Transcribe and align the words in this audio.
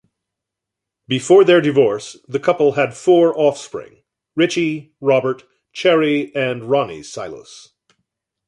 Before 1.07 1.43
their 1.43 1.61
divorce, 1.61 2.17
the 2.27 2.39
couple 2.39 2.71
had 2.71 2.97
four 2.97 3.37
offspring: 3.39 4.01
Richie, 4.35 4.95
Robert, 4.99 5.43
Cherry 5.73 6.35
and 6.35 6.63
Ronnie 6.63 7.03
Silos. 7.03 7.69